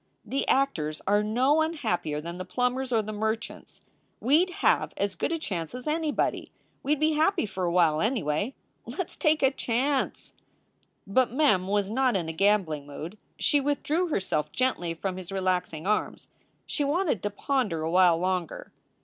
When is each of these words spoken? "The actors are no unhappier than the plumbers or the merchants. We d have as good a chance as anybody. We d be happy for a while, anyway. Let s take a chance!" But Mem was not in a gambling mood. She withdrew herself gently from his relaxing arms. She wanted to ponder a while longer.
"The 0.25 0.47
actors 0.47 0.99
are 1.05 1.21
no 1.21 1.61
unhappier 1.61 2.19
than 2.21 2.39
the 2.39 2.43
plumbers 2.43 2.91
or 2.91 3.03
the 3.03 3.13
merchants. 3.13 3.81
We 4.19 4.45
d 4.45 4.53
have 4.53 4.95
as 4.97 5.13
good 5.13 5.31
a 5.31 5.37
chance 5.37 5.75
as 5.75 5.85
anybody. 5.85 6.51
We 6.81 6.95
d 6.95 6.99
be 6.99 7.11
happy 7.13 7.45
for 7.45 7.65
a 7.65 7.71
while, 7.71 8.01
anyway. 8.01 8.55
Let 8.87 9.09
s 9.11 9.15
take 9.15 9.43
a 9.43 9.51
chance!" 9.51 10.33
But 11.05 11.31
Mem 11.31 11.67
was 11.67 11.91
not 11.91 12.15
in 12.15 12.27
a 12.29 12.33
gambling 12.33 12.87
mood. 12.87 13.15
She 13.37 13.61
withdrew 13.61 14.07
herself 14.07 14.51
gently 14.51 14.95
from 14.95 15.17
his 15.17 15.31
relaxing 15.31 15.85
arms. 15.85 16.27
She 16.65 16.83
wanted 16.83 17.21
to 17.21 17.29
ponder 17.29 17.83
a 17.83 17.91
while 17.91 18.17
longer. 18.17 18.71